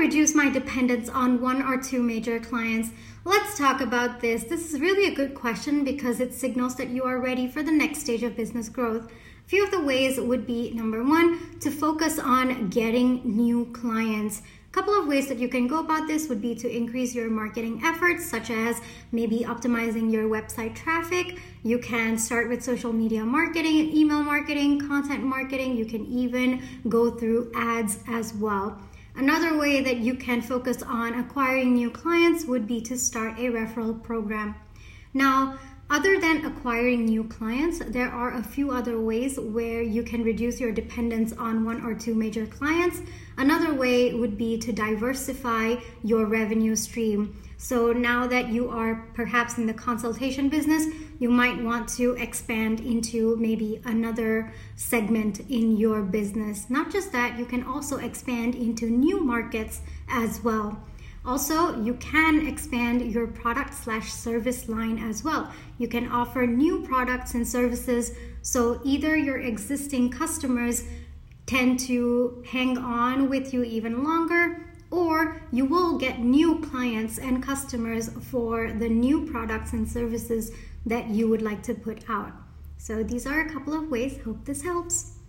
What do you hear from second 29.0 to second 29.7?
Another